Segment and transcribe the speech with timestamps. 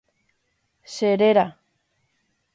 [0.93, 1.47] Cheréra.